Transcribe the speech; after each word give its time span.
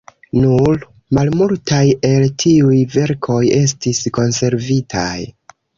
Nur 0.43 0.79
malmultaj 1.17 1.83
el 2.11 2.27
tiuj 2.45 2.81
verkoj 2.97 3.41
estis 3.63 4.05
konservitaj. 4.19 5.11